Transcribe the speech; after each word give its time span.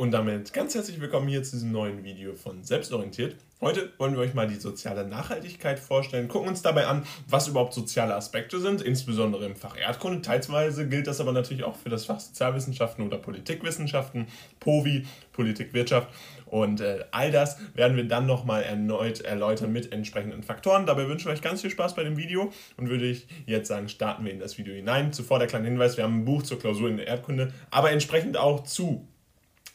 Und 0.00 0.12
damit 0.12 0.54
ganz 0.54 0.74
herzlich 0.74 0.98
willkommen 0.98 1.28
hier 1.28 1.42
zu 1.42 1.56
diesem 1.56 1.72
neuen 1.72 2.04
Video 2.04 2.34
von 2.34 2.64
Selbstorientiert. 2.64 3.36
Heute 3.60 3.92
wollen 3.98 4.14
wir 4.14 4.20
euch 4.20 4.32
mal 4.32 4.48
die 4.48 4.54
soziale 4.54 5.06
Nachhaltigkeit 5.06 5.78
vorstellen, 5.78 6.26
gucken 6.26 6.48
uns 6.48 6.62
dabei 6.62 6.86
an, 6.86 7.04
was 7.28 7.48
überhaupt 7.48 7.74
soziale 7.74 8.14
Aspekte 8.14 8.60
sind, 8.60 8.80
insbesondere 8.80 9.44
im 9.44 9.56
Fach 9.56 9.76
Erdkunde. 9.76 10.22
Teilsweise 10.22 10.88
gilt 10.88 11.06
das 11.06 11.20
aber 11.20 11.32
natürlich 11.32 11.64
auch 11.64 11.76
für 11.76 11.90
das 11.90 12.06
Fach 12.06 12.18
Sozialwissenschaften 12.18 13.06
oder 13.06 13.18
Politikwissenschaften, 13.18 14.28
POVI, 14.58 15.04
Politikwirtschaft. 15.32 16.08
Und 16.46 16.80
äh, 16.80 17.04
all 17.10 17.30
das 17.30 17.58
werden 17.74 17.98
wir 17.98 18.08
dann 18.08 18.24
nochmal 18.24 18.62
erneut 18.62 19.20
erläutern 19.20 19.70
mit 19.70 19.92
entsprechenden 19.92 20.42
Faktoren. 20.42 20.86
Dabei 20.86 21.08
wünsche 21.08 21.28
ich 21.28 21.34
euch 21.34 21.42
ganz 21.42 21.60
viel 21.60 21.68
Spaß 21.68 21.94
bei 21.94 22.04
dem 22.04 22.16
Video 22.16 22.50
und 22.78 22.88
würde 22.88 23.04
ich 23.04 23.26
jetzt 23.44 23.68
sagen, 23.68 23.90
starten 23.90 24.24
wir 24.24 24.32
in 24.32 24.40
das 24.40 24.56
Video 24.56 24.72
hinein. 24.72 25.12
Zuvor 25.12 25.38
der 25.38 25.46
kleine 25.46 25.68
Hinweis, 25.68 25.98
wir 25.98 26.04
haben 26.04 26.20
ein 26.20 26.24
Buch 26.24 26.42
zur 26.42 26.58
Klausur 26.58 26.88
in 26.88 26.96
der 26.96 27.06
Erdkunde, 27.06 27.52
aber 27.70 27.90
entsprechend 27.90 28.38
auch 28.38 28.64
zu 28.64 29.06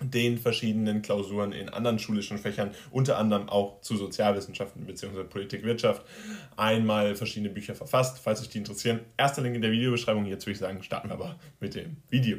den 0.01 0.37
verschiedenen 0.37 1.01
Klausuren 1.01 1.53
in 1.53 1.69
anderen 1.69 1.99
schulischen 1.99 2.37
Fächern, 2.37 2.71
unter 2.91 3.17
anderem 3.17 3.47
auch 3.47 3.81
zu 3.81 3.95
Sozialwissenschaften 3.95 4.85
bzw. 4.85 5.23
Politikwirtschaft, 5.23 6.05
einmal 6.57 7.15
verschiedene 7.15 7.49
Bücher 7.49 7.75
verfasst. 7.75 8.19
Falls 8.19 8.41
euch 8.41 8.49
die 8.49 8.57
interessieren, 8.57 8.99
erster 9.17 9.41
Link 9.41 9.55
in 9.55 9.61
der 9.61 9.71
Videobeschreibung. 9.71 10.25
Jetzt 10.25 10.45
würde 10.45 10.53
ich 10.53 10.59
sagen, 10.59 10.83
starten 10.83 11.09
wir 11.09 11.13
aber 11.13 11.39
mit 11.59 11.75
dem 11.75 11.97
Video. 12.09 12.37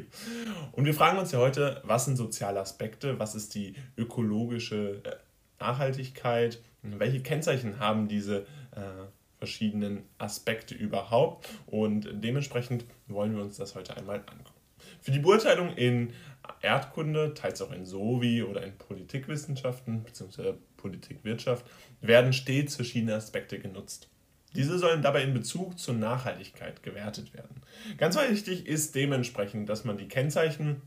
Und 0.71 0.85
wir 0.85 0.93
fragen 0.93 1.17
uns 1.17 1.31
ja 1.31 1.39
heute, 1.39 1.81
was 1.83 2.05
sind 2.05 2.15
soziale 2.15 2.59
Aspekte, 2.59 3.17
was 3.19 3.33
ist 3.33 3.55
die 3.55 3.73
ökologische 3.97 5.01
äh, 5.03 5.15
Nachhaltigkeit, 5.59 6.61
welche 6.83 7.21
Kennzeichen 7.21 7.79
haben 7.79 8.07
diese 8.07 8.41
äh, 8.71 9.07
verschiedenen 9.37 10.03
Aspekte 10.17 10.75
überhaupt 10.75 11.47
und 11.67 12.07
dementsprechend 12.11 12.85
wollen 13.07 13.35
wir 13.35 13.43
uns 13.43 13.57
das 13.57 13.75
heute 13.75 13.95
einmal 13.97 14.17
angucken. 14.17 14.57
Für 15.01 15.11
die 15.11 15.19
Beurteilung 15.19 15.73
in 15.75 16.13
Erdkunde, 16.61 17.33
teils 17.33 17.61
auch 17.61 17.71
in 17.71 17.85
Sovi 17.85 18.43
oder 18.43 18.63
in 18.63 18.77
Politikwissenschaften 18.77 20.03
bzw. 20.03 20.53
Politikwirtschaft, 20.77 21.65
werden 22.01 22.33
stets 22.33 22.75
verschiedene 22.75 23.15
Aspekte 23.15 23.59
genutzt. 23.59 24.09
Diese 24.55 24.79
sollen 24.79 25.01
dabei 25.01 25.23
in 25.23 25.33
Bezug 25.33 25.77
zur 25.77 25.93
Nachhaltigkeit 25.95 26.81
gewertet 26.81 27.33
werden. 27.33 27.61
Ganz 27.97 28.17
wichtig 28.17 28.65
ist 28.65 28.95
dementsprechend, 28.95 29.69
dass 29.69 29.83
man 29.83 29.97
die 29.97 30.07
Kennzeichen, 30.07 30.81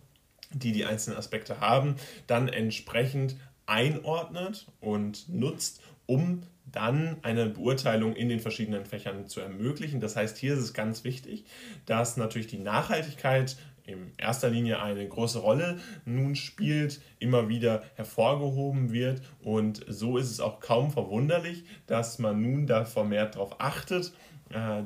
die 0.52 0.72
die 0.72 0.84
einzelnen 0.84 1.19
Aspekte 1.19 1.61
haben, 1.61 1.97
dann 2.27 2.48
entsprechend 2.48 3.36
einordnet 3.67 4.67
und 4.80 5.28
nutzt, 5.28 5.80
um 6.06 6.42
dann 6.72 7.19
eine 7.22 7.47
Beurteilung 7.47 8.14
in 8.14 8.28
den 8.28 8.41
verschiedenen 8.41 8.84
Fächern 8.84 9.27
zu 9.27 9.41
ermöglichen. 9.41 10.00
Das 10.00 10.17
heißt, 10.17 10.39
hier 10.39 10.55
ist 10.55 10.61
es 10.61 10.74
ganz 10.74 11.05
wichtig, 11.05 11.45
dass 11.86 12.17
natürlich 12.17 12.47
die 12.47 12.58
Nachhaltigkeit 12.58 13.56
in 13.84 14.12
erster 14.19 14.50
Linie 14.50 14.81
eine 14.83 15.06
große 15.06 15.39
Rolle 15.39 15.78
nun 16.05 16.36
spielt, 16.36 17.00
immer 17.19 17.48
wieder 17.48 17.83
hervorgehoben 17.95 18.92
wird. 18.92 19.23
Und 19.42 19.84
so 19.89 20.19
ist 20.19 20.31
es 20.31 20.41
auch 20.41 20.61
kaum 20.61 20.91
verwunderlich, 20.91 21.64
dass 21.86 22.19
man 22.19 22.41
nun 22.41 22.67
da 22.67 22.84
vermehrt 22.84 23.34
darauf 23.34 23.61
achtet, 23.61 24.12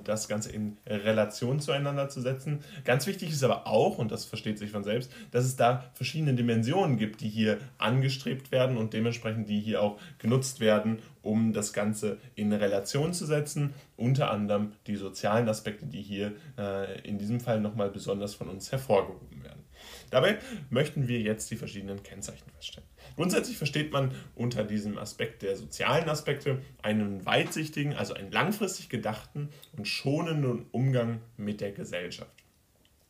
das 0.05 0.29
Ganze 0.29 0.53
in 0.53 0.77
Relation 0.87 1.59
zueinander 1.59 2.09
zu 2.11 2.21
setzen. 2.21 2.61
Ganz 2.85 3.07
wichtig 3.07 3.31
ist 3.31 3.43
aber 3.43 3.67
auch, 3.67 3.99
und 3.99 4.13
das 4.13 4.27
versteht 4.27 4.59
sich 4.59 4.71
von 4.71 4.85
selbst, 4.85 5.11
dass 5.31 5.45
es 5.45 5.57
da 5.57 5.85
verschiedene 5.95 6.35
Dimensionen 6.35 6.99
gibt, 6.99 7.23
die 7.23 7.29
hier 7.29 7.59
angestrebt 7.79 8.53
werden 8.53 8.77
und 8.77 8.93
dementsprechend 8.93 9.49
die 9.49 9.61
hier 9.61 9.83
auch 9.83 9.99
genutzt 10.19 10.61
werden, 10.61 10.99
um 11.23 11.53
das 11.53 11.73
Ganze 11.73 12.19
in 12.35 12.53
Relation 12.53 13.15
zu 13.15 13.25
setzen. 13.25 13.73
Unter 13.97 14.31
anderem 14.31 14.73
die 14.87 14.97
sozialen 14.97 15.49
Aspekte, 15.49 15.87
die 15.87 16.03
hier 16.03 16.33
äh, 16.59 17.01
in 17.01 17.17
diesem 17.17 17.41
Fall 17.41 17.61
nochmal 17.61 17.91
besonders 17.91 18.35
von 18.35 18.49
uns 18.49 18.71
hervorgehoben. 18.71 19.34
Dabei 20.11 20.39
möchten 20.71 21.09
wir 21.09 21.21
jetzt 21.21 21.51
die 21.51 21.57
verschiedenen 21.57 22.03
Kennzeichen 22.03 22.49
feststellen. 22.55 22.89
Grundsätzlich 23.17 23.57
versteht 23.57 23.93
man 23.93 24.13
unter 24.35 24.65
diesem 24.65 24.99
Aspekt 24.99 25.43
der 25.43 25.57
sozialen 25.57 26.09
Aspekte 26.09 26.63
einen 26.83 27.25
weitsichtigen, 27.27 27.95
also 27.95 28.15
einen 28.15 28.33
langfristig 28.33 28.89
gedachten 28.89 29.49
und 29.77 29.87
schonenden 29.87 30.67
Umgang 30.73 31.21
mit 31.37 31.61
der 31.61 31.73
Gesellschaft. 31.73 32.31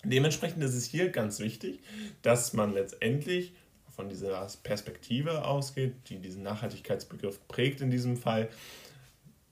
Dementsprechend 0.04 0.62
ist 0.62 0.74
es 0.74 0.84
hier 0.84 1.08
ganz 1.08 1.40
wichtig, 1.40 1.80
dass 2.22 2.52
man 2.52 2.74
letztendlich 2.74 3.54
von 3.94 4.08
dieser 4.08 4.46
Perspektive 4.62 5.44
ausgeht, 5.44 5.94
die 6.08 6.18
diesen 6.18 6.42
Nachhaltigkeitsbegriff 6.42 7.46
prägt 7.48 7.80
in 7.80 7.90
diesem 7.90 8.16
Fall, 8.16 8.48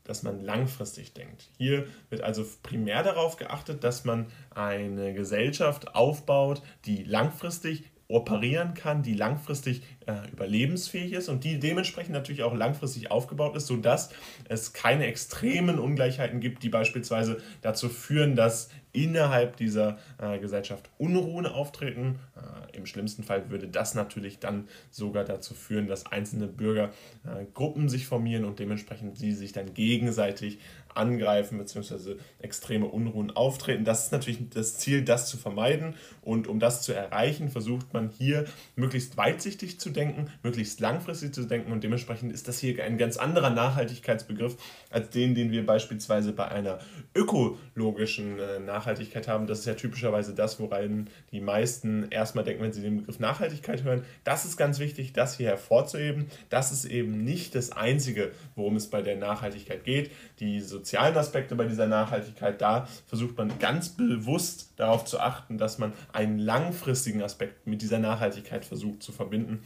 dass 0.05 0.23
man 0.23 0.41
langfristig 0.41 1.15
denkt. 1.15 1.49
Hier 1.57 1.87
wird 2.11 2.23
also 2.23 2.45
primär 2.63 3.03
darauf 3.03 3.37
geachtet, 3.37 3.85
dass 3.85 4.05
man 4.05 4.27
eine 4.51 5.15
Gesellschaft 5.15 5.95
aufbaut, 5.95 6.63
die 6.85 7.05
langfristig 7.05 7.92
operieren 8.13 8.75
kann, 8.75 9.03
die 9.03 9.15
langfristig 9.15 9.83
äh, 10.07 10.31
überlebensfähig 10.31 11.13
ist 11.13 11.29
und 11.29 11.45
die 11.45 11.59
dementsprechend 11.59 12.13
natürlich 12.13 12.43
auch 12.43 12.55
langfristig 12.55 13.11
aufgebaut 13.11 13.57
ist, 13.57 13.67
sodass 13.67 14.11
es 14.49 14.73
keine 14.73 15.07
extremen 15.07 15.79
Ungleichheiten 15.79 16.41
gibt, 16.41 16.63
die 16.63 16.69
beispielsweise 16.69 17.39
dazu 17.63 17.89
führen, 17.89 18.37
dass 18.37 18.69
innerhalb 18.93 19.57
dieser 19.57 19.99
äh, 20.19 20.39
Gesellschaft 20.39 20.91
Unruhen 20.99 21.47
auftreten. 21.47 22.19
Äh, 22.37 22.77
Im 22.77 22.85
schlimmsten 22.87 23.23
Fall 23.23 23.49
würde 23.51 23.69
das 23.69 23.95
natürlich 23.95 24.39
dann 24.39 24.69
sogar 24.91 25.25
dazu 25.25 25.55
führen, 25.55 25.87
dass 25.87 26.07
einzelne 26.07 26.47
Bürgergruppen 26.47 27.89
sich 27.89 28.07
formieren 28.07 28.45
und 28.45 28.59
dementsprechend 28.59 29.17
sie 29.17 29.33
sich 29.33 29.53
dann 29.53 29.73
gegenseitig 29.73 30.59
angreifen 30.95 31.59
bzw. 31.59 32.17
extreme 32.39 32.87
Unruhen 32.87 33.31
auftreten. 33.31 33.85
Das 33.85 34.05
ist 34.05 34.13
natürlich 34.13 34.49
das 34.51 34.79
Ziel, 34.79 35.03
das 35.03 35.29
zu 35.29 35.37
vermeiden. 35.37 35.95
Und 36.21 36.47
um 36.47 36.61
das 36.61 36.83
zu 36.83 36.93
erreichen, 36.93 37.49
versucht 37.49 37.93
man 37.93 38.11
hier 38.11 38.45
möglichst 38.77 39.17
weitsichtig 39.17 39.81
zu 39.81 39.91
denken, 39.91 40.31
möglichst 40.43 40.81
langfristig 40.81 41.35
zu 41.35 41.45
denken. 41.45 41.73
Und 41.73 41.85
dementsprechend 41.85 42.33
ist 42.33 42.49
das 42.49 42.59
hier 42.59 42.83
ein 42.85 42.99
ganz 42.99 43.17
anderer 43.17 43.51
Nachhaltigkeitsbegriff 43.51 44.57
als 44.91 45.11
den, 45.11 45.35
den 45.35 45.51
wir 45.51 45.67
beispielsweise 45.67 46.33
bei 46.33 46.49
einer 46.49 46.79
ökologischen 47.15 48.39
äh, 48.39 48.61
Nachhaltigkeit 48.61 49.29
haben. 49.29 49.47
Das 49.47 49.61
ist 49.61 49.67
ja 49.67 49.75
typischerweise 49.75 50.35
das, 50.35 50.61
woran 50.61 51.09
die 51.31 51.41
meisten 51.41 52.09
erstmal 52.11 52.45
denken, 52.45 52.63
wenn 52.63 52.73
sie 52.73 52.83
den 52.83 52.99
Begriff 52.99 53.19
Nachhaltigkeit 53.19 53.83
hören. 53.85 54.05
Das 54.25 54.45
ist 54.45 54.57
ganz 54.57 54.79
wichtig, 54.79 55.13
das 55.13 55.37
hier 55.37 55.49
hervorzuheben. 55.49 56.27
Das 56.49 56.73
ist 56.73 56.85
eben 56.85 57.25
nicht 57.25 57.55
das 57.55 57.73
Einzige, 57.73 58.33
worum 58.55 58.77
es 58.77 58.89
bei 58.89 59.03
der 59.03 59.17
Nachhaltigkeit 59.17 59.85
geht. 59.85 60.11
Die 60.41 60.61
sozialen 60.83 61.17
Aspekte 61.17 61.55
bei 61.55 61.67
dieser 61.67 61.87
Nachhaltigkeit, 61.87 62.61
da 62.61 62.89
versucht 63.07 63.39
man 63.39 63.57
ganz 63.61 63.91
bewusst 63.91 64.73
darauf 64.77 65.05
zu 65.05 65.21
achten, 65.21 65.57
dass 65.57 65.79
man 65.79 65.93
einen 66.13 66.41
langfristigen 66.41 67.23
Aspekt 67.23 67.69
mit 67.69 67.83
dieser 67.83 68.01
Nachhaltigkeit 68.01 68.65
versucht 68.65 69.01
zu 69.01 69.13
verbinden. 69.13 69.63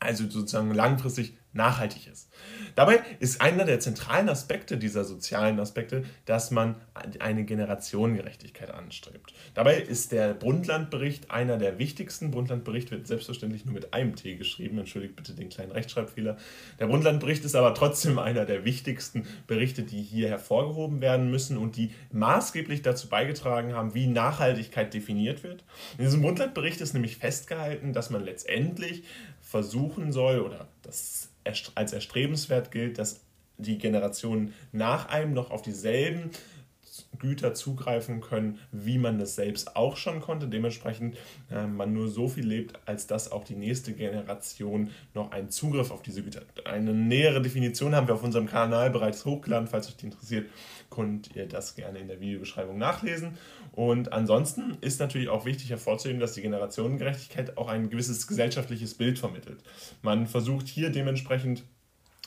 Also 0.00 0.28
sozusagen 0.28 0.72
langfristig 0.74 1.34
nachhaltig 1.52 2.06
ist. 2.06 2.30
Dabei 2.76 3.00
ist 3.18 3.40
einer 3.40 3.64
der 3.64 3.80
zentralen 3.80 4.28
Aspekte 4.28 4.78
dieser 4.78 5.04
sozialen 5.04 5.58
Aspekte, 5.58 6.04
dass 6.24 6.52
man 6.52 6.76
eine 7.18 7.44
Generationengerechtigkeit 7.44 8.70
anstrebt. 8.70 9.34
Dabei 9.54 9.78
ist 9.78 10.12
der 10.12 10.34
Brundtland-Bericht 10.34 11.30
einer 11.32 11.58
der 11.58 11.78
wichtigsten. 11.78 12.30
Brundtland-Bericht 12.30 12.92
wird 12.92 13.08
selbstverständlich 13.08 13.64
nur 13.64 13.74
mit 13.74 13.92
einem 13.92 14.14
T 14.14 14.36
geschrieben. 14.36 14.78
Entschuldigt 14.78 15.16
bitte 15.16 15.34
den 15.34 15.48
kleinen 15.48 15.72
Rechtschreibfehler. 15.72 16.36
Der 16.78 16.86
Brundtland-Bericht 16.86 17.44
ist 17.44 17.56
aber 17.56 17.74
trotzdem 17.74 18.20
einer 18.20 18.44
der 18.44 18.64
wichtigsten 18.64 19.26
Berichte, 19.48 19.82
die 19.82 20.02
hier 20.02 20.28
hervorgehoben 20.28 21.00
werden 21.00 21.32
müssen 21.32 21.58
und 21.58 21.76
die 21.76 21.90
maßgeblich 22.12 22.82
dazu 22.82 23.08
beigetragen 23.08 23.74
haben, 23.74 23.94
wie 23.94 24.06
Nachhaltigkeit 24.06 24.94
definiert 24.94 25.42
wird. 25.42 25.64
In 25.98 26.04
diesem 26.04 26.22
Brundtland-Bericht 26.22 26.80
ist 26.80 26.94
nämlich 26.94 27.16
festgehalten, 27.16 27.92
dass 27.92 28.10
man 28.10 28.24
letztendlich 28.24 29.02
versuchen 29.50 30.12
soll 30.12 30.40
oder 30.40 30.68
das 30.82 31.30
als 31.74 31.92
erstrebenswert 31.92 32.70
gilt, 32.70 32.98
dass 32.98 33.20
die 33.58 33.78
Generationen 33.78 34.54
nach 34.70 35.08
einem 35.08 35.34
noch 35.34 35.50
auf 35.50 35.62
dieselben 35.62 36.30
Güter 37.18 37.52
zugreifen 37.54 38.20
können, 38.20 38.58
wie 38.72 38.98
man 38.98 39.18
das 39.18 39.34
selbst 39.34 39.76
auch 39.76 39.96
schon 39.96 40.20
konnte. 40.20 40.48
Dementsprechend 40.48 41.16
äh, 41.50 41.66
man 41.66 41.92
nur 41.92 42.08
so 42.08 42.28
viel 42.28 42.46
lebt, 42.46 42.78
als 42.86 43.06
dass 43.06 43.30
auch 43.30 43.44
die 43.44 43.56
nächste 43.56 43.92
Generation 43.92 44.90
noch 45.14 45.32
einen 45.32 45.50
Zugriff 45.50 45.90
auf 45.90 46.02
diese 46.02 46.22
Güter 46.22 46.40
hat. 46.40 46.66
Eine 46.66 46.94
nähere 46.94 47.42
Definition 47.42 47.94
haben 47.94 48.06
wir 48.06 48.14
auf 48.14 48.22
unserem 48.22 48.46
Kanal 48.46 48.90
bereits 48.90 49.24
hochgeladen. 49.24 49.68
Falls 49.68 49.88
euch 49.88 49.96
die 49.96 50.06
interessiert, 50.06 50.48
könnt 50.90 51.34
ihr 51.34 51.46
das 51.46 51.74
gerne 51.74 51.98
in 51.98 52.08
der 52.08 52.20
Videobeschreibung 52.20 52.78
nachlesen. 52.78 53.36
Und 53.72 54.12
ansonsten 54.12 54.76
ist 54.80 55.00
natürlich 55.00 55.28
auch 55.28 55.44
wichtig 55.44 55.70
hervorzuheben, 55.70 56.20
dass 56.20 56.32
die 56.32 56.42
Generationengerechtigkeit 56.42 57.56
auch 57.56 57.68
ein 57.68 57.90
gewisses 57.90 58.26
gesellschaftliches 58.26 58.94
Bild 58.94 59.18
vermittelt. 59.18 59.62
Man 60.02 60.26
versucht 60.26 60.66
hier 60.66 60.90
dementsprechend 60.90 61.64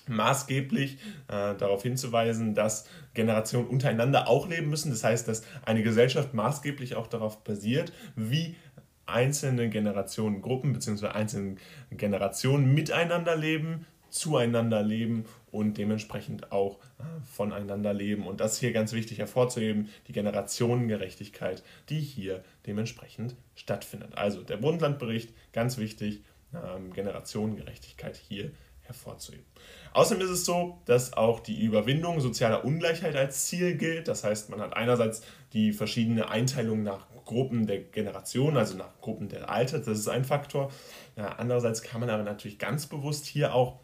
maßgeblich 0.08 0.98
äh, 1.28 1.56
darauf 1.56 1.84
hinzuweisen, 1.84 2.56
dass 2.56 2.88
Generationen 3.14 3.68
untereinander 3.68 4.28
auch 4.28 4.48
leben 4.48 4.70
müssen. 4.70 4.90
Das 4.90 5.04
heißt, 5.04 5.28
dass 5.28 5.44
eine 5.66 5.84
Gesellschaft 5.84 6.34
maßgeblich 6.34 6.96
auch 6.96 7.08
darauf 7.08 7.44
basiert, 7.44 7.94
wie 8.16 8.56
einzelne 9.06 9.70
Generationengruppen 9.70 10.74
bzw. 10.74 11.08
einzelne 11.08 11.56
Generationen 11.92 12.74
miteinander 12.74 13.36
leben, 13.36 13.86
zueinander 14.14 14.84
leben 14.84 15.26
und 15.52 15.78
dementsprechend 15.78 16.52
auch 16.52 16.78
äh, 17.00 17.04
voneinander 17.26 17.94
leben. 17.94 18.28
Und 18.28 18.40
das 18.40 18.60
hier 18.60 18.72
ganz 18.72 18.94
wichtig 18.94 19.20
hervorzuheben, 19.20 19.90
die 20.08 20.14
Generationengerechtigkeit, 20.14 21.64
die 21.90 22.00
hier 22.00 22.44
dementsprechend 22.66 23.36
stattfindet. 23.56 24.16
Also 24.16 24.42
der 24.42 24.58
Bundlandbericht, 24.58 25.34
ganz 25.52 25.78
wichtig, 25.78 26.24
ähm, 26.54 26.94
Generationengerechtigkeit 26.94 28.16
hier 28.16 28.52
hervorzuheben. 28.82 29.46
Außerdem 29.94 30.26
ist 30.26 30.32
es 30.32 30.46
so, 30.46 30.82
dass 30.86 31.14
auch 31.14 31.40
die 31.40 31.64
Überwindung 31.64 32.20
sozialer 32.20 32.66
Ungleichheit 32.66 33.16
als 33.16 33.46
Ziel 33.46 33.78
gilt. 33.78 34.08
Das 34.08 34.24
heißt, 34.24 34.50
man 34.50 34.60
hat 34.60 34.76
einerseits 34.76 35.24
die 35.54 35.72
verschiedene 35.72 36.30
Einteilung 36.30 36.84
nach 36.84 37.08
Gruppen 37.26 37.68
der 37.68 37.80
Generation, 37.80 38.58
also 38.58 38.76
nach 38.76 39.00
Gruppen 39.02 39.30
der 39.30 39.50
Alter, 39.50 39.80
das 39.80 40.00
ist 40.00 40.08
ein 40.10 40.26
Faktor. 40.26 40.72
Ja, 41.16 41.30
andererseits 41.38 41.82
kann 41.82 42.02
man 42.02 42.10
aber 42.10 42.24
natürlich 42.24 42.60
ganz 42.60 42.86
bewusst 42.88 43.26
hier 43.26 43.54
auch 43.54 43.80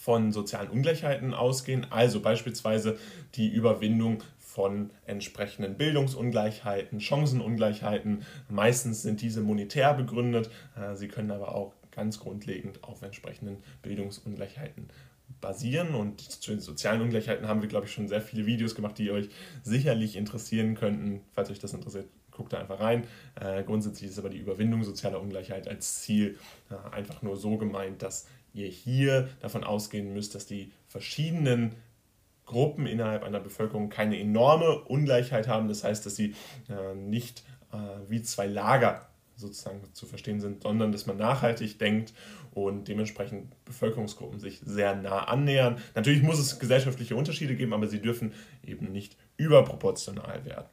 von 0.00 0.32
sozialen 0.32 0.70
Ungleichheiten 0.70 1.34
ausgehen, 1.34 1.86
also 1.90 2.20
beispielsweise 2.20 2.98
die 3.34 3.48
Überwindung 3.48 4.22
von 4.38 4.88
entsprechenden 5.04 5.76
Bildungsungleichheiten, 5.76 7.00
Chancenungleichheiten. 7.00 8.22
Meistens 8.48 9.02
sind 9.02 9.20
diese 9.20 9.42
monetär 9.42 9.92
begründet, 9.92 10.50
äh, 10.74 10.96
sie 10.96 11.08
können 11.08 11.30
aber 11.30 11.54
auch 11.54 11.74
ganz 11.90 12.18
grundlegend 12.18 12.82
auf 12.82 13.02
entsprechenden 13.02 13.58
Bildungsungleichheiten 13.82 14.88
basieren. 15.42 15.94
Und 15.94 16.22
zu 16.22 16.52
den 16.52 16.60
sozialen 16.60 17.02
Ungleichheiten 17.02 17.46
haben 17.46 17.60
wir, 17.60 17.68
glaube 17.68 17.84
ich, 17.84 17.92
schon 17.92 18.08
sehr 18.08 18.22
viele 18.22 18.46
Videos 18.46 18.74
gemacht, 18.74 18.96
die 18.96 19.10
euch 19.10 19.28
sicherlich 19.62 20.16
interessieren 20.16 20.76
könnten. 20.76 21.20
Falls 21.34 21.50
euch 21.50 21.58
das 21.58 21.74
interessiert, 21.74 22.06
guckt 22.30 22.54
da 22.54 22.58
einfach 22.58 22.80
rein. 22.80 23.04
Äh, 23.38 23.64
grundsätzlich 23.64 24.10
ist 24.10 24.18
aber 24.18 24.30
die 24.30 24.38
Überwindung 24.38 24.82
sozialer 24.82 25.20
Ungleichheit 25.20 25.68
als 25.68 26.00
Ziel 26.00 26.38
äh, 26.70 26.94
einfach 26.94 27.20
nur 27.20 27.36
so 27.36 27.58
gemeint, 27.58 28.02
dass 28.02 28.26
ihr 28.52 28.68
hier 28.68 29.28
davon 29.40 29.64
ausgehen 29.64 30.12
müsst, 30.12 30.34
dass 30.34 30.46
die 30.46 30.72
verschiedenen 30.88 31.74
Gruppen 32.46 32.86
innerhalb 32.86 33.22
einer 33.22 33.40
Bevölkerung 33.40 33.90
keine 33.90 34.18
enorme 34.18 34.80
Ungleichheit 34.80 35.46
haben. 35.46 35.68
Das 35.68 35.84
heißt, 35.84 36.04
dass 36.04 36.16
sie 36.16 36.34
äh, 36.68 36.94
nicht 36.94 37.44
äh, 37.72 37.76
wie 38.08 38.22
zwei 38.22 38.46
Lager 38.46 39.06
sozusagen 39.36 39.80
zu 39.94 40.06
verstehen 40.06 40.40
sind, 40.40 40.62
sondern 40.62 40.92
dass 40.92 41.06
man 41.06 41.16
nachhaltig 41.16 41.78
denkt 41.78 42.12
und 42.52 42.88
dementsprechend 42.88 43.54
Bevölkerungsgruppen 43.64 44.38
sich 44.38 44.60
sehr 44.64 44.94
nah 44.96 45.24
annähern. 45.24 45.78
Natürlich 45.94 46.22
muss 46.22 46.38
es 46.38 46.58
gesellschaftliche 46.58 47.16
Unterschiede 47.16 47.56
geben, 47.56 47.72
aber 47.72 47.86
sie 47.86 48.02
dürfen 48.02 48.34
eben 48.66 48.92
nicht 48.92 49.16
überproportional 49.36 50.44
werden. 50.44 50.68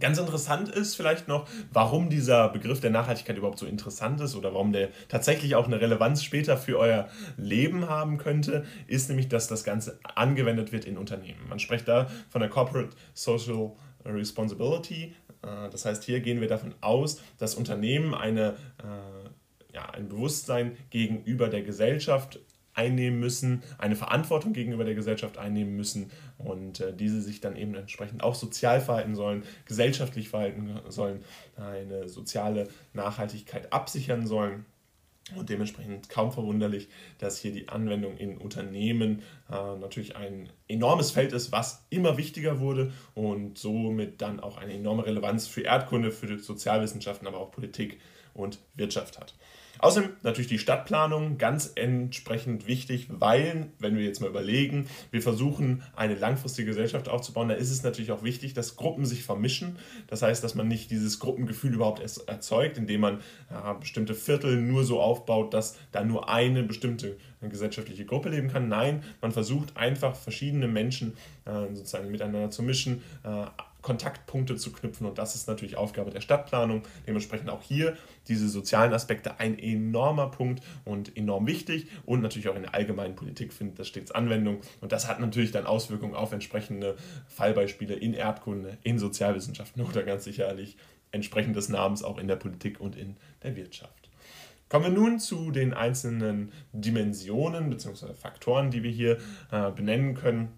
Ganz 0.00 0.18
interessant 0.18 0.68
ist 0.68 0.94
vielleicht 0.96 1.28
noch, 1.28 1.48
warum 1.72 2.10
dieser 2.10 2.48
Begriff 2.48 2.80
der 2.80 2.90
Nachhaltigkeit 2.90 3.36
überhaupt 3.36 3.58
so 3.58 3.66
interessant 3.66 4.20
ist 4.20 4.34
oder 4.34 4.52
warum 4.52 4.72
der 4.72 4.90
tatsächlich 5.08 5.54
auch 5.54 5.66
eine 5.66 5.80
Relevanz 5.80 6.22
später 6.22 6.56
für 6.56 6.78
euer 6.78 7.08
Leben 7.36 7.88
haben 7.88 8.18
könnte, 8.18 8.64
ist 8.86 9.08
nämlich, 9.08 9.28
dass 9.28 9.46
das 9.46 9.64
Ganze 9.64 9.98
angewendet 10.14 10.72
wird 10.72 10.84
in 10.84 10.98
Unternehmen. 10.98 11.48
Man 11.48 11.58
spricht 11.58 11.86
da 11.88 12.08
von 12.28 12.40
der 12.40 12.50
Corporate 12.50 12.90
Social 13.12 13.72
Responsibility. 14.04 15.14
Äh, 15.42 15.70
das 15.70 15.84
heißt, 15.84 16.04
hier 16.04 16.20
gehen 16.20 16.40
wir 16.40 16.48
davon 16.48 16.74
aus, 16.80 17.20
dass 17.38 17.54
Unternehmen 17.54 18.14
eine, 18.14 18.56
äh, 18.78 19.74
ja, 19.74 19.90
ein 19.90 20.08
Bewusstsein 20.08 20.76
gegenüber 20.90 21.48
der 21.48 21.62
Gesellschaft 21.62 22.40
einnehmen 22.74 23.20
müssen, 23.20 23.62
eine 23.78 23.96
Verantwortung 23.96 24.52
gegenüber 24.52 24.84
der 24.84 24.94
Gesellschaft 24.94 25.38
einnehmen 25.38 25.76
müssen 25.76 26.10
und 26.38 26.80
äh, 26.80 26.94
diese 26.94 27.20
sich 27.20 27.40
dann 27.40 27.56
eben 27.56 27.74
entsprechend 27.74 28.22
auch 28.22 28.34
sozial 28.34 28.80
verhalten 28.80 29.14
sollen, 29.14 29.44
gesellschaftlich 29.64 30.28
verhalten 30.28 30.80
sollen, 30.88 31.24
eine 31.56 32.08
soziale 32.08 32.68
Nachhaltigkeit 32.92 33.72
absichern 33.72 34.26
sollen. 34.26 34.66
Und 35.34 35.48
dementsprechend 35.48 36.10
kaum 36.10 36.32
verwunderlich, 36.32 36.88
dass 37.16 37.38
hier 37.38 37.50
die 37.50 37.70
Anwendung 37.70 38.18
in 38.18 38.36
Unternehmen 38.36 39.22
äh, 39.50 39.54
natürlich 39.78 40.16
ein 40.16 40.50
enormes 40.68 41.12
Feld 41.12 41.32
ist, 41.32 41.50
was 41.50 41.82
immer 41.88 42.18
wichtiger 42.18 42.60
wurde 42.60 42.92
und 43.14 43.56
somit 43.56 44.20
dann 44.20 44.38
auch 44.38 44.58
eine 44.58 44.74
enorme 44.74 45.06
Relevanz 45.06 45.46
für 45.46 45.62
Erdkunde, 45.62 46.10
für 46.10 46.38
Sozialwissenschaften, 46.38 47.26
aber 47.26 47.38
auch 47.38 47.52
Politik 47.52 48.00
und 48.34 48.58
Wirtschaft 48.74 49.18
hat. 49.18 49.34
Außerdem 49.78 50.10
natürlich 50.22 50.48
die 50.48 50.58
Stadtplanung 50.58 51.38
ganz 51.38 51.72
entsprechend 51.74 52.66
wichtig, 52.66 53.08
weil, 53.10 53.68
wenn 53.78 53.96
wir 53.96 54.04
jetzt 54.04 54.20
mal 54.20 54.30
überlegen, 54.30 54.86
wir 55.10 55.22
versuchen 55.22 55.82
eine 55.96 56.14
langfristige 56.14 56.68
Gesellschaft 56.68 57.08
aufzubauen, 57.08 57.48
da 57.48 57.54
ist 57.54 57.70
es 57.70 57.82
natürlich 57.82 58.12
auch 58.12 58.22
wichtig, 58.22 58.54
dass 58.54 58.76
Gruppen 58.76 59.04
sich 59.04 59.24
vermischen. 59.24 59.76
Das 60.08 60.22
heißt, 60.22 60.42
dass 60.42 60.54
man 60.54 60.68
nicht 60.68 60.90
dieses 60.90 61.18
Gruppengefühl 61.18 61.74
überhaupt 61.74 62.00
erzeugt, 62.28 62.78
indem 62.78 63.00
man 63.00 63.20
ja, 63.50 63.72
bestimmte 63.74 64.14
Viertel 64.14 64.56
nur 64.56 64.84
so 64.84 65.00
aufbaut, 65.00 65.54
dass 65.54 65.76
da 65.92 66.04
nur 66.04 66.28
eine 66.28 66.62
bestimmte 66.62 67.16
gesellschaftliche 67.40 68.04
Gruppe 68.06 68.30
leben 68.30 68.48
kann. 68.48 68.68
Nein, 68.68 69.02
man 69.20 69.32
versucht 69.32 69.76
einfach 69.76 70.16
verschiedene 70.16 70.68
Menschen 70.68 71.14
äh, 71.44 71.74
sozusagen 71.74 72.10
miteinander 72.10 72.50
zu 72.50 72.62
mischen. 72.62 73.02
Äh, 73.22 73.46
Kontaktpunkte 73.84 74.56
zu 74.56 74.72
knüpfen. 74.72 75.06
Und 75.06 75.18
das 75.18 75.36
ist 75.36 75.46
natürlich 75.46 75.76
Aufgabe 75.76 76.10
der 76.10 76.22
Stadtplanung. 76.22 76.82
Dementsprechend 77.06 77.50
auch 77.50 77.62
hier 77.62 77.96
diese 78.26 78.48
sozialen 78.48 78.92
Aspekte 78.92 79.38
ein 79.38 79.58
enormer 79.58 80.30
Punkt 80.30 80.64
und 80.84 81.16
enorm 81.16 81.46
wichtig. 81.46 81.86
Und 82.04 82.22
natürlich 82.22 82.48
auch 82.48 82.56
in 82.56 82.62
der 82.62 82.74
allgemeinen 82.74 83.14
Politik 83.14 83.52
findet 83.52 83.78
das 83.78 83.86
stets 83.86 84.10
Anwendung. 84.10 84.62
Und 84.80 84.90
das 84.90 85.06
hat 85.06 85.20
natürlich 85.20 85.52
dann 85.52 85.66
Auswirkungen 85.66 86.14
auf 86.14 86.32
entsprechende 86.32 86.96
Fallbeispiele 87.28 87.94
in 87.94 88.14
Erdkunde, 88.14 88.78
in 88.82 88.98
Sozialwissenschaften 88.98 89.84
oder 89.84 90.02
ganz 90.02 90.24
sicherlich 90.24 90.76
entsprechend 91.12 91.54
des 91.54 91.68
Namens 91.68 92.02
auch 92.02 92.18
in 92.18 92.26
der 92.26 92.36
Politik 92.36 92.80
und 92.80 92.96
in 92.96 93.16
der 93.42 93.54
Wirtschaft. 93.54 94.10
Kommen 94.70 94.86
wir 94.86 94.92
nun 94.92 95.20
zu 95.20 95.50
den 95.50 95.74
einzelnen 95.74 96.50
Dimensionen 96.72 97.68
bzw. 97.68 98.14
Faktoren, 98.14 98.70
die 98.70 98.82
wir 98.82 98.90
hier 98.90 99.18
äh, 99.52 99.70
benennen 99.70 100.14
können 100.14 100.48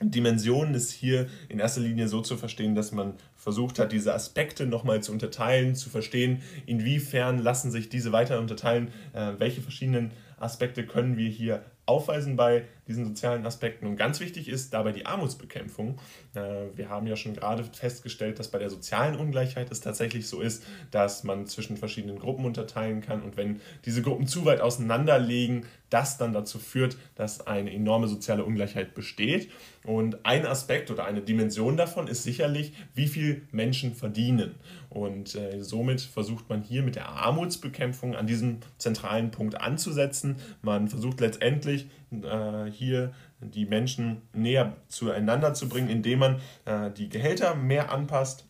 Dimensionen 0.00 0.74
ist 0.74 0.90
hier 0.90 1.26
in 1.48 1.58
erster 1.58 1.80
Linie 1.80 2.08
so 2.08 2.20
zu 2.20 2.36
verstehen, 2.36 2.74
dass 2.74 2.92
man 2.92 3.14
versucht 3.34 3.78
hat, 3.78 3.92
diese 3.92 4.12
Aspekte 4.12 4.66
nochmal 4.66 5.02
zu 5.02 5.12
unterteilen, 5.12 5.74
zu 5.74 5.88
verstehen, 5.88 6.42
inwiefern 6.66 7.38
lassen 7.38 7.70
sich 7.70 7.88
diese 7.88 8.12
weiter 8.12 8.38
unterteilen, 8.38 8.88
äh, 9.14 9.32
welche 9.38 9.62
verschiedenen 9.62 10.10
Aspekte 10.38 10.84
können 10.84 11.16
wir 11.16 11.28
hier 11.30 11.64
aufweisen 11.86 12.36
bei 12.36 12.64
diesen 12.88 13.04
sozialen 13.04 13.44
Aspekten. 13.46 13.86
Und 13.86 13.96
ganz 13.96 14.20
wichtig 14.20 14.48
ist 14.48 14.72
dabei 14.72 14.92
die 14.92 15.06
Armutsbekämpfung. 15.06 15.98
Äh, 16.34 16.40
wir 16.74 16.88
haben 16.88 17.06
ja 17.06 17.16
schon 17.16 17.34
gerade 17.34 17.64
festgestellt, 17.64 18.38
dass 18.38 18.50
bei 18.50 18.58
der 18.58 18.70
sozialen 18.70 19.16
Ungleichheit 19.16 19.70
es 19.70 19.80
tatsächlich 19.80 20.28
so 20.28 20.40
ist, 20.40 20.64
dass 20.90 21.24
man 21.24 21.46
zwischen 21.46 21.76
verschiedenen 21.76 22.18
Gruppen 22.18 22.44
unterteilen 22.44 23.00
kann. 23.00 23.22
Und 23.22 23.36
wenn 23.36 23.60
diese 23.84 24.02
Gruppen 24.02 24.26
zu 24.26 24.44
weit 24.44 24.60
auseinander 24.60 25.18
liegen, 25.18 25.66
das 25.90 26.18
dann 26.18 26.32
dazu 26.32 26.58
führt, 26.58 26.96
dass 27.14 27.46
eine 27.46 27.72
enorme 27.72 28.08
soziale 28.08 28.44
Ungleichheit 28.44 28.94
besteht. 28.94 29.50
Und 29.84 30.24
ein 30.26 30.46
Aspekt 30.46 30.90
oder 30.90 31.04
eine 31.04 31.22
Dimension 31.22 31.76
davon 31.76 32.08
ist 32.08 32.24
sicherlich, 32.24 32.72
wie 32.94 33.06
viel 33.06 33.42
Menschen 33.52 33.94
verdienen. 33.94 34.56
Und 34.90 35.34
äh, 35.36 35.62
somit 35.62 36.00
versucht 36.00 36.48
man 36.48 36.62
hier 36.62 36.82
mit 36.82 36.96
der 36.96 37.08
Armutsbekämpfung 37.08 38.16
an 38.16 38.26
diesem 38.26 38.58
zentralen 38.78 39.30
Punkt 39.30 39.60
anzusetzen. 39.60 40.36
Man 40.62 40.88
versucht 40.88 41.20
letztendlich 41.20 41.88
äh, 42.10 42.70
hier 42.70 43.12
die 43.40 43.66
Menschen 43.66 44.22
näher 44.32 44.76
zueinander 44.88 45.54
zu 45.54 45.68
bringen, 45.68 45.88
indem 45.88 46.18
man 46.20 46.40
äh, 46.64 46.90
die 46.90 47.08
Gehälter 47.08 47.54
mehr 47.54 47.92
anpasst, 47.92 48.46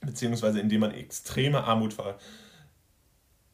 beziehungsweise 0.00 0.60
indem 0.60 0.80
man 0.80 0.92
extreme 0.92 1.64
Armut 1.64 1.94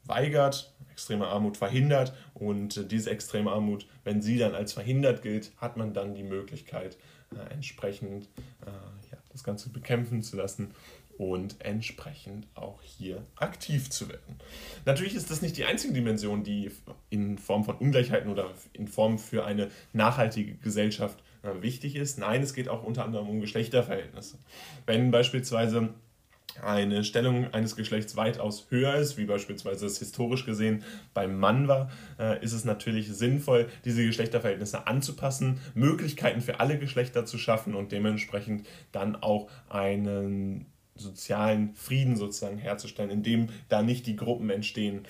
verweigert, 0.05 0.75
extreme 0.91 1.27
Armut 1.27 1.57
verhindert. 1.57 2.13
Und 2.35 2.91
diese 2.91 3.11
extreme 3.11 3.51
Armut, 3.51 3.87
wenn 4.05 4.23
sie 4.23 4.39
dann 4.39 4.55
als 4.55 4.73
verhindert 4.73 5.23
gilt, 5.23 5.53
hat 5.57 5.77
man 5.77 5.95
dann 5.95 6.15
die 6.15 6.25
Möglichkeit, 6.25 6.97
äh, 7.35 7.53
entsprechend 7.53 8.27
äh, 8.67 8.71
ja, 9.11 9.19
das 9.31 9.45
Ganze 9.45 9.71
bekämpfen 9.71 10.23
zu 10.23 10.37
lassen 10.37 10.75
und 11.21 11.57
entsprechend 11.63 12.47
auch 12.55 12.81
hier 12.81 13.27
aktiv 13.37 13.91
zu 13.91 14.09
werden. 14.09 14.37
Natürlich 14.87 15.15
ist 15.15 15.31
das 15.31 15.43
nicht 15.43 15.59
die 15.59 15.67
einzige 15.67 15.93
Dimension, 15.93 16.45
die 16.45 16.71
in 17.11 17.37
Form 17.37 17.63
von 17.63 17.77
Ungleichheiten 17.77 18.31
oder 18.31 18.51
in 18.73 18.89
Form 18.89 19.19
für 19.19 19.45
eine 19.45 19.69
nachhaltige 19.93 20.55
Gesellschaft 20.55 21.23
äh, 21.43 21.61
wichtig 21.61 21.95
ist. 21.95 22.19
Nein, 22.19 22.43
es 22.43 22.55
geht 22.55 22.71
auch 22.71 22.83
unter 22.85 23.05
anderem 23.05 23.29
um 23.29 23.43
Geschlechterverhältnisse. 23.43 24.39
Wenn 24.87 25.11
beispielsweise 25.11 25.91
eine 26.63 27.05
Stellung 27.05 27.53
eines 27.53 27.77
Geschlechts 27.77 28.17
weitaus 28.17 28.69
höher 28.71 28.95
ist, 28.95 29.19
wie 29.19 29.27
beispielsweise 29.27 29.85
es 29.85 29.99
historisch 29.99 30.47
gesehen 30.47 30.85
beim 31.13 31.39
Mann 31.39 31.69
war, 31.69 31.91
äh, 32.19 32.43
ist 32.43 32.55
es 32.55 32.65
natürlich 32.65 33.13
sinnvoll, 33.13 33.69
diese 33.85 34.07
Geschlechterverhältnisse 34.07 34.87
anzupassen, 34.87 35.61
Möglichkeiten 35.75 36.41
für 36.41 36.61
alle 36.61 36.79
Geschlechter 36.79 37.27
zu 37.27 37.37
schaffen 37.37 37.75
und 37.75 37.93
dementsprechend 37.93 38.67
dann 38.91 39.17
auch 39.17 39.51
einen 39.69 40.65
sozialen 41.03 41.75
Frieden 41.75 42.17
sozusagen 42.17 42.59
herzustellen, 42.59 43.11
indem 43.11 43.49
da 43.69 43.83
nicht 43.83 44.07
die 44.07 44.17
Gruppen 44.17 44.51
entstehen, 44.51 45.07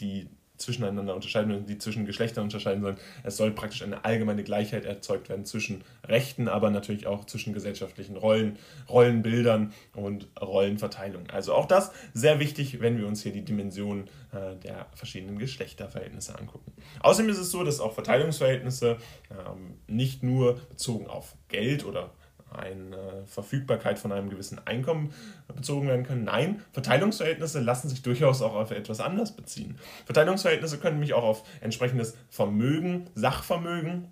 die 0.00 0.28
zwischeneinander 0.58 1.14
unterscheiden 1.14 1.52
und 1.52 1.68
die 1.68 1.78
zwischen 1.78 2.04
Geschlechtern 2.04 2.44
unterscheiden 2.44 2.82
sollen. 2.82 2.98
Es 3.22 3.36
soll 3.36 3.52
praktisch 3.52 3.82
eine 3.82 4.04
allgemeine 4.04 4.42
Gleichheit 4.44 4.84
erzeugt 4.84 5.28
werden 5.28 5.44
zwischen 5.44 5.82
Rechten, 6.04 6.48
aber 6.48 6.70
natürlich 6.70 7.06
auch 7.06 7.24
zwischen 7.24 7.54
gesellschaftlichen 7.54 8.16
Rollen, 8.16 8.58
Rollenbildern 8.88 9.72
und 9.94 10.28
Rollenverteilung. 10.40 11.30
Also 11.30 11.54
auch 11.54 11.66
das 11.66 11.92
sehr 12.12 12.40
wichtig, 12.40 12.80
wenn 12.80 12.98
wir 12.98 13.06
uns 13.06 13.22
hier 13.22 13.32
die 13.32 13.44
Dimensionen 13.44 14.08
äh, 14.32 14.56
der 14.56 14.86
verschiedenen 14.94 15.38
Geschlechterverhältnisse 15.38 16.38
angucken. 16.38 16.72
Außerdem 17.00 17.30
ist 17.30 17.38
es 17.38 17.50
so, 17.50 17.64
dass 17.64 17.80
auch 17.80 17.94
Verteilungsverhältnisse 17.94 18.98
ähm, 19.30 19.78
nicht 19.86 20.22
nur 20.22 20.60
bezogen 20.68 21.06
auf 21.06 21.36
Geld 21.48 21.84
oder 21.84 22.10
eine 22.52 23.24
Verfügbarkeit 23.26 23.98
von 23.98 24.12
einem 24.12 24.30
gewissen 24.30 24.60
Einkommen 24.66 25.12
bezogen 25.54 25.88
werden 25.88 26.04
können. 26.04 26.24
Nein, 26.24 26.62
Verteilungsverhältnisse 26.72 27.60
lassen 27.60 27.88
sich 27.88 28.02
durchaus 28.02 28.42
auch 28.42 28.54
auf 28.54 28.70
etwas 28.70 29.00
anders 29.00 29.34
beziehen. 29.34 29.78
Verteilungsverhältnisse 30.06 30.78
können 30.78 30.96
nämlich 30.96 31.14
auch 31.14 31.24
auf 31.24 31.44
entsprechendes 31.60 32.16
Vermögen, 32.30 33.08
Sachvermögen 33.14 34.08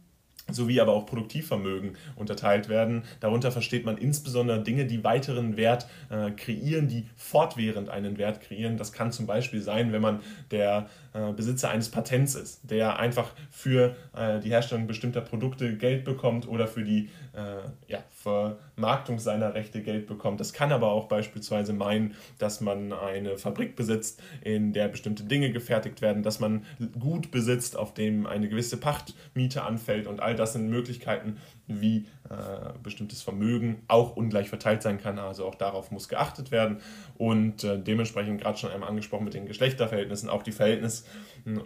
sowie 0.50 0.80
aber 0.80 0.92
auch 0.92 1.06
Produktivvermögen 1.06 1.96
unterteilt 2.14 2.68
werden. 2.68 3.02
Darunter 3.20 3.50
versteht 3.50 3.84
man 3.84 3.98
insbesondere 3.98 4.62
Dinge, 4.62 4.86
die 4.86 5.02
weiteren 5.02 5.56
Wert 5.56 5.88
äh, 6.08 6.30
kreieren, 6.30 6.88
die 6.88 7.06
fortwährend 7.16 7.88
einen 7.88 8.16
Wert 8.18 8.40
kreieren. 8.40 8.76
Das 8.76 8.92
kann 8.92 9.12
zum 9.12 9.26
Beispiel 9.26 9.60
sein, 9.60 9.92
wenn 9.92 10.02
man 10.02 10.20
der 10.50 10.88
äh, 11.05 11.05
Besitzer 11.32 11.70
eines 11.70 11.88
Patents 11.88 12.34
ist, 12.34 12.60
der 12.70 12.98
einfach 12.98 13.32
für 13.50 13.96
äh, 14.14 14.40
die 14.40 14.50
Herstellung 14.50 14.86
bestimmter 14.86 15.20
Produkte 15.20 15.76
Geld 15.76 16.04
bekommt 16.04 16.48
oder 16.48 16.66
für 16.66 16.84
die 16.84 17.08
äh, 17.32 17.68
ja, 17.88 18.02
Vermarktung 18.14 19.18
seiner 19.18 19.54
Rechte 19.54 19.82
Geld 19.82 20.06
bekommt. 20.06 20.40
Das 20.40 20.52
kann 20.52 20.72
aber 20.72 20.90
auch 20.90 21.06
beispielsweise 21.06 21.72
meinen, 21.72 22.14
dass 22.38 22.60
man 22.60 22.92
eine 22.92 23.38
Fabrik 23.38 23.76
besitzt, 23.76 24.22
in 24.42 24.72
der 24.72 24.88
bestimmte 24.88 25.24
Dinge 25.24 25.52
gefertigt 25.52 26.02
werden, 26.02 26.22
dass 26.22 26.40
man 26.40 26.64
Gut 26.98 27.30
besitzt, 27.30 27.76
auf 27.76 27.94
dem 27.94 28.26
eine 28.26 28.48
gewisse 28.48 28.76
Pachtmiete 28.76 29.62
anfällt 29.62 30.06
und 30.06 30.20
all 30.20 30.34
das 30.34 30.54
sind 30.54 30.68
Möglichkeiten, 30.68 31.38
wie 31.68 32.06
äh, 32.28 32.72
bestimmtes 32.82 33.22
Vermögen 33.22 33.82
auch 33.88 34.16
ungleich 34.16 34.48
verteilt 34.48 34.82
sein 34.82 35.00
kann. 35.00 35.18
Also 35.18 35.46
auch 35.46 35.54
darauf 35.54 35.90
muss 35.90 36.08
geachtet 36.08 36.50
werden. 36.50 36.78
Und 37.18 37.64
äh, 37.64 37.78
dementsprechend 37.78 38.40
gerade 38.40 38.58
schon 38.58 38.70
einmal 38.70 38.88
angesprochen 38.88 39.24
mit 39.24 39.34
den 39.34 39.46
Geschlechterverhältnissen, 39.46 40.28
auch 40.28 40.42
die 40.42 40.52
Verhältnisse 40.52 41.04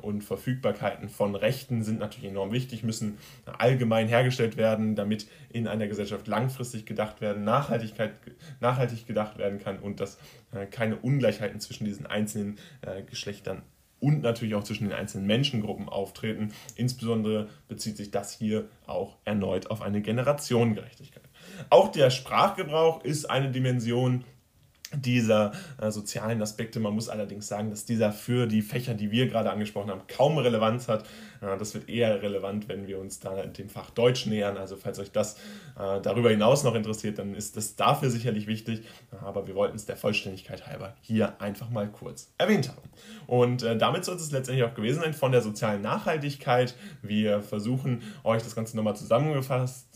und 0.02 0.23
Verfügbarkeiten 0.23 1.09
von 1.09 1.35
Rechten 1.35 1.82
sind 1.82 1.99
natürlich 1.99 2.30
enorm 2.30 2.52
wichtig, 2.52 2.82
müssen 2.82 3.18
allgemein 3.59 4.09
hergestellt 4.09 4.56
werden, 4.56 4.94
damit 4.94 5.26
in 5.50 5.66
einer 5.66 5.87
Gesellschaft 5.87 6.26
langfristig 6.26 6.85
gedacht 6.85 7.20
werden, 7.20 7.44
Nachhaltigkeit, 7.44 8.12
nachhaltig 8.61 9.06
gedacht 9.06 9.38
werden 9.38 9.59
kann 9.59 9.78
und 9.78 10.00
dass 10.00 10.18
äh, 10.52 10.66
keine 10.66 10.97
Ungleichheiten 10.97 11.61
zwischen 11.61 11.85
diesen 11.85 12.06
einzelnen 12.06 12.59
äh, 12.82 13.02
Geschlechtern 13.02 13.62
und 14.00 14.23
natürlich 14.23 14.54
auch 14.54 14.64
zwischen 14.64 14.85
den 14.85 14.92
einzelnen 14.92 15.26
Menschengruppen 15.26 15.88
auftreten. 15.88 16.52
Insbesondere 16.75 17.49
bezieht 17.68 17.97
sich 17.97 18.11
das 18.11 18.32
hier 18.32 18.68
auch 18.87 19.16
erneut 19.25 19.70
auf 19.70 19.82
eine 19.82 20.00
Generationengerechtigkeit. 20.00 21.23
Auch 21.68 21.88
der 21.88 22.11
Sprachgebrauch 22.11 23.04
ist 23.04 23.30
eine 23.30 23.50
Dimension, 23.50 24.25
dieser 24.94 25.52
äh, 25.80 25.90
sozialen 25.90 26.42
Aspekte. 26.42 26.80
Man 26.80 26.94
muss 26.94 27.09
allerdings 27.09 27.47
sagen, 27.47 27.70
dass 27.70 27.85
dieser 27.85 28.12
für 28.12 28.47
die 28.47 28.62
Fächer, 28.62 28.94
die 28.94 29.11
wir 29.11 29.28
gerade 29.28 29.50
angesprochen 29.50 29.90
haben, 29.90 30.02
kaum 30.09 30.38
Relevanz 30.38 30.88
hat. 30.88 31.04
Äh, 31.40 31.56
das 31.59 31.75
wird 31.75 31.88
eher 31.88 32.23
relevant, 32.23 32.68
wenn 32.68 32.87
wir 32.87 32.99
uns 32.99 33.20
da 33.20 33.47
dem 33.47 33.68
Fach 33.68 33.90
Deutsch 33.90 34.26
nähern. 34.26 34.56
Also 34.56 34.76
falls 34.76 34.99
euch 34.99 35.12
das 35.12 35.35
äh, 35.78 36.00
darüber 36.02 36.30
hinaus 36.30 36.64
noch 36.64 36.75
interessiert, 36.75 37.18
dann 37.18 37.35
ist 37.35 37.56
das 37.56 37.76
dafür 37.76 38.11
sicherlich 38.11 38.47
wichtig. 38.47 38.82
Aber 39.23 39.47
wir 39.47 39.54
wollten 39.54 39.76
es 39.76 39.87
der 39.87 39.97
Vollständigkeit 39.97 40.66
halber 40.66 40.94
hier 41.00 41.40
einfach 41.40 41.70
mal 41.70 41.88
kurz 41.88 42.32
erwähnt 42.38 42.68
haben. 42.68 42.88
Und 43.26 43.62
äh, 43.62 43.76
damit 43.76 44.04
soll 44.04 44.16
es 44.16 44.32
letztendlich 44.32 44.66
auch 44.66 44.75
gewesen 44.75 45.02
sein 45.02 45.14
von 45.14 45.30
der 45.30 45.42
sozialen 45.42 45.82
Nachhaltigkeit. 45.82 46.75
Wir 47.02 47.42
versuchen 47.42 48.02
euch 48.25 48.42
das 48.42 48.56
Ganze 48.56 48.76
nochmal 48.76 48.97
zusammengefasst 48.97 49.89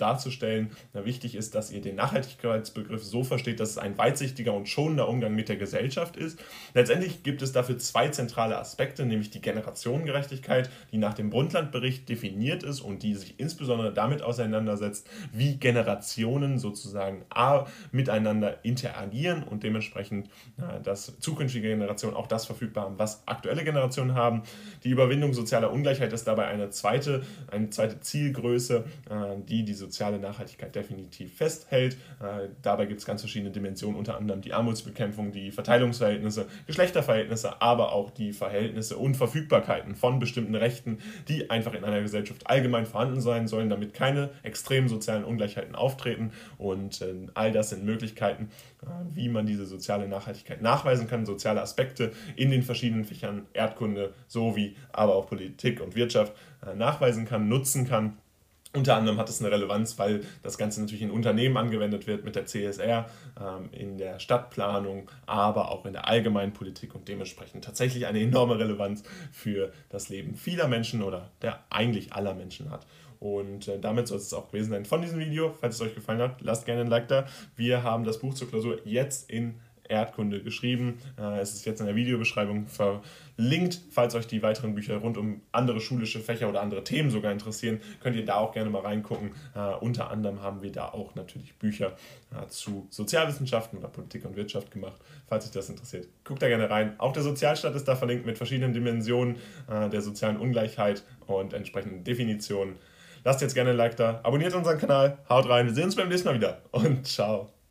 darzustellen. 0.00 0.70
Na, 0.92 1.04
wichtig 1.04 1.34
ist, 1.34 1.54
dass 1.54 1.70
ihr 1.70 1.80
den 1.80 1.96
Nachhaltigkeitsbegriff 1.96 3.04
so 3.04 3.24
versteht, 3.24 3.60
dass 3.60 3.70
es 3.70 3.78
ein 3.78 3.98
weitsichtiger 3.98 4.54
und 4.54 4.68
schonender 4.68 5.08
Umgang 5.08 5.34
mit 5.34 5.48
der 5.48 5.56
Gesellschaft 5.56 6.16
ist. 6.16 6.38
Letztendlich 6.74 7.22
gibt 7.22 7.42
es 7.42 7.52
dafür 7.52 7.78
zwei 7.78 8.08
zentrale 8.08 8.58
Aspekte, 8.58 9.04
nämlich 9.04 9.30
die 9.30 9.40
Generationengerechtigkeit, 9.40 10.70
die 10.92 10.98
nach 10.98 11.14
dem 11.14 11.30
Brundtland-Bericht 11.30 12.08
definiert 12.08 12.62
ist 12.62 12.80
und 12.80 13.02
die 13.02 13.14
sich 13.14 13.38
insbesondere 13.38 13.92
damit 13.92 14.22
auseinandersetzt, 14.22 15.08
wie 15.32 15.56
Generationen 15.56 16.58
sozusagen 16.58 17.24
miteinander 17.92 18.64
interagieren 18.64 19.42
und 19.42 19.62
dementsprechend 19.62 20.28
dass 20.82 21.18
zukünftige 21.20 21.68
Generationen 21.68 22.16
auch 22.16 22.26
das 22.26 22.46
verfügbar 22.46 22.84
haben, 22.84 22.98
was 22.98 23.26
aktuelle 23.26 23.64
Generationen 23.64 24.14
haben. 24.14 24.42
Die 24.84 24.90
Überwindung 24.90 25.32
sozialer 25.32 25.72
Ungleichheit 25.72 26.12
ist 26.12 26.26
dabei 26.26 26.46
eine 26.46 26.70
zweite, 26.70 27.22
eine 27.50 27.70
zweite 27.70 28.00
Zielgröße, 28.00 28.84
äh, 29.08 29.14
die 29.48 29.64
diese 29.64 29.88
soziale 29.90 30.20
Nachhaltigkeit 30.20 30.74
definitiv 30.74 31.34
festhält. 31.36 31.94
Äh, 32.20 32.48
dabei 32.62 32.86
gibt 32.86 33.00
es 33.00 33.06
ganz 33.06 33.22
verschiedene 33.22 33.50
Dimensionen, 33.50 33.98
unter 33.98 34.16
anderem 34.16 34.40
die 34.40 34.52
Armutsbekämpfung, 34.52 35.32
die 35.32 35.50
Verteilungsverhältnisse, 35.50 36.46
Geschlechterverhältnisse, 36.68 37.60
aber 37.60 37.92
auch 37.92 38.10
die 38.10 38.32
Verhältnisse 38.32 38.96
und 38.96 39.16
Verfügbarkeiten 39.16 39.96
von 39.96 40.20
bestimmten 40.20 40.54
Rechten, 40.54 40.98
die 41.28 41.50
einfach 41.50 41.74
in 41.74 41.84
einer 41.84 42.00
Gesellschaft 42.00 42.46
allgemein 42.46 42.86
vorhanden 42.86 43.20
sein 43.20 43.48
sollen, 43.48 43.68
damit 43.68 43.92
keine 43.92 44.30
extremen 44.44 44.88
sozialen 44.88 45.24
Ungleichheiten 45.24 45.74
auftreten. 45.74 46.30
Und 46.56 47.02
äh, 47.02 47.14
all 47.34 47.50
das 47.50 47.70
sind 47.70 47.84
Möglichkeiten, 47.84 48.50
äh, 48.82 48.86
wie 49.12 49.28
man 49.28 49.46
diese 49.46 49.66
soziale 49.66 50.06
Nachhaltigkeit 50.06 50.62
nachweisen 50.62 51.08
kann, 51.08 51.26
soziale 51.26 51.60
Aspekte 51.60 52.12
in 52.36 52.50
den 52.50 52.62
verschiedenen 52.62 53.04
Fächern 53.04 53.46
Erdkunde 53.54 54.14
sowie 54.28 54.76
aber 54.92 55.16
auch 55.16 55.26
Politik 55.26 55.80
und 55.80 55.96
Wirtschaft 55.96 56.32
nachweisen 56.76 57.24
kann, 57.24 57.48
nutzen 57.48 57.88
kann 57.88 58.18
unter 58.72 58.96
anderem 58.96 59.18
hat 59.18 59.28
es 59.28 59.40
eine 59.40 59.50
Relevanz, 59.50 59.98
weil 59.98 60.22
das 60.42 60.56
Ganze 60.56 60.80
natürlich 60.80 61.02
in 61.02 61.10
Unternehmen 61.10 61.56
angewendet 61.56 62.06
wird 62.06 62.24
mit 62.24 62.36
der 62.36 62.46
CSR, 62.46 63.10
ähm, 63.40 63.68
in 63.72 63.98
der 63.98 64.20
Stadtplanung, 64.20 65.10
aber 65.26 65.70
auch 65.70 65.84
in 65.86 65.92
der 65.92 66.06
allgemeinen 66.06 66.52
Politik 66.52 66.94
und 66.94 67.08
dementsprechend 67.08 67.64
tatsächlich 67.64 68.06
eine 68.06 68.20
enorme 68.20 68.58
Relevanz 68.58 69.02
für 69.32 69.72
das 69.88 70.08
Leben 70.08 70.36
vieler 70.36 70.68
Menschen 70.68 71.02
oder 71.02 71.30
der 71.42 71.64
eigentlich 71.70 72.12
aller 72.12 72.34
Menschen 72.34 72.70
hat. 72.70 72.86
Und 73.18 73.68
äh, 73.68 73.78
damit 73.78 74.08
soll 74.08 74.16
es 74.16 74.32
auch 74.32 74.48
gewesen 74.48 74.70
sein 74.70 74.86
von 74.86 75.02
diesem 75.02 75.18
Video. 75.18 75.54
Falls 75.60 75.74
es 75.74 75.80
euch 75.82 75.94
gefallen 75.94 76.20
hat, 76.20 76.40
lasst 76.40 76.64
gerne 76.64 76.82
ein 76.82 76.86
Like 76.86 77.08
da. 77.08 77.26
Wir 77.54 77.82
haben 77.82 78.04
das 78.04 78.18
Buch 78.18 78.34
zur 78.34 78.48
Klausur 78.48 78.78
jetzt 78.84 79.30
in 79.30 79.60
Erdkunde 79.90 80.42
geschrieben. 80.42 80.98
Äh, 81.18 81.40
es 81.40 81.54
ist 81.54 81.66
jetzt 81.66 81.80
in 81.80 81.86
der 81.86 81.96
Videobeschreibung 81.96 82.66
verlinkt. 82.66 83.80
Falls 83.90 84.14
euch 84.14 84.26
die 84.26 84.42
weiteren 84.42 84.74
Bücher 84.74 84.96
rund 84.96 85.18
um 85.18 85.42
andere 85.52 85.80
schulische 85.80 86.20
Fächer 86.20 86.48
oder 86.48 86.62
andere 86.62 86.84
Themen 86.84 87.10
sogar 87.10 87.32
interessieren, 87.32 87.80
könnt 88.00 88.16
ihr 88.16 88.24
da 88.24 88.36
auch 88.36 88.52
gerne 88.52 88.70
mal 88.70 88.82
reingucken. 88.82 89.32
Uh, 89.54 89.76
unter 89.80 90.10
anderem 90.10 90.42
haben 90.42 90.62
wir 90.62 90.72
da 90.72 90.86
auch 90.88 91.14
natürlich 91.14 91.54
Bücher 91.54 91.96
uh, 92.32 92.46
zu 92.48 92.86
Sozialwissenschaften 92.90 93.78
oder 93.78 93.88
Politik 93.88 94.24
und 94.24 94.36
Wirtschaft 94.36 94.70
gemacht. 94.70 95.00
Falls 95.26 95.46
euch 95.46 95.52
das 95.52 95.68
interessiert, 95.68 96.08
guckt 96.24 96.42
da 96.42 96.48
gerne 96.48 96.70
rein. 96.70 96.94
Auch 96.98 97.12
der 97.12 97.22
Sozialstaat 97.22 97.74
ist 97.74 97.86
da 97.86 97.96
verlinkt 97.96 98.26
mit 98.26 98.36
verschiedenen 98.36 98.72
Dimensionen 98.72 99.36
der 99.68 100.00
sozialen 100.00 100.36
Ungleichheit 100.36 101.04
und 101.26 101.52
entsprechenden 101.52 102.04
Definitionen. 102.04 102.76
Lasst 103.24 103.40
jetzt 103.42 103.54
gerne 103.54 103.70
ein 103.70 103.76
Like 103.76 103.96
da, 103.96 104.20
abonniert 104.22 104.54
unseren 104.54 104.78
Kanal, 104.78 105.18
haut 105.28 105.48
rein, 105.48 105.66
wir 105.66 105.74
sehen 105.74 105.84
uns 105.84 105.96
beim 105.96 106.08
nächsten 106.08 106.28
Mal 106.28 106.34
wieder 106.34 106.62
und 106.72 107.06
ciao. 107.06 107.59